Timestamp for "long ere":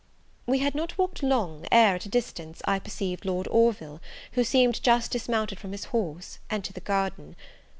1.21-1.93